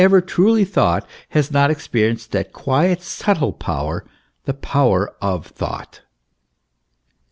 er 0.01 0.19
truly 0.19 0.65
thought 0.65 1.07
has 1.29 1.51
not 1.51 1.69
experienced 1.69 2.31
that 2.31 2.51
quiet, 2.51 3.03
subtle 3.03 3.53
power 3.53 4.03
the 4.45 4.51
power 4.55 5.15
of 5.21 5.45
thought 5.45 6.01